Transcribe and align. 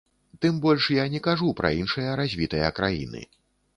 Тым 0.45 0.55
больш 0.63 0.87
я 0.95 1.05
не 1.15 1.21
кажу 1.27 1.51
пра 1.61 1.71
іншыя 1.81 2.17
развітыя 2.21 2.73
краіны. 2.81 3.21